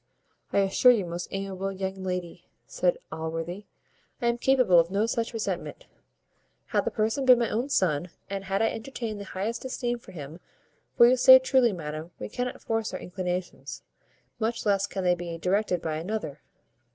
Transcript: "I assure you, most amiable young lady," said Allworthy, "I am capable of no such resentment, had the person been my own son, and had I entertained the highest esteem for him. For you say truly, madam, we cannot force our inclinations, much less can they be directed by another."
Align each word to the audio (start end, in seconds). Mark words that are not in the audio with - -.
"I 0.51 0.61
assure 0.61 0.91
you, 0.91 1.05
most 1.05 1.27
amiable 1.29 1.71
young 1.71 2.01
lady," 2.03 2.47
said 2.65 2.97
Allworthy, 3.11 3.67
"I 4.19 4.29
am 4.29 4.39
capable 4.39 4.79
of 4.79 4.89
no 4.89 5.05
such 5.05 5.31
resentment, 5.31 5.85
had 6.69 6.85
the 6.85 6.89
person 6.89 7.23
been 7.23 7.37
my 7.37 7.51
own 7.51 7.69
son, 7.69 8.09
and 8.27 8.45
had 8.45 8.63
I 8.63 8.69
entertained 8.71 9.19
the 9.19 9.25
highest 9.25 9.63
esteem 9.63 9.99
for 9.99 10.11
him. 10.11 10.39
For 10.97 11.05
you 11.07 11.15
say 11.17 11.37
truly, 11.37 11.71
madam, 11.71 12.09
we 12.17 12.29
cannot 12.29 12.63
force 12.63 12.95
our 12.95 12.99
inclinations, 12.99 13.83
much 14.39 14.65
less 14.65 14.87
can 14.87 15.03
they 15.03 15.13
be 15.13 15.37
directed 15.37 15.83
by 15.83 15.97
another." 15.97 16.41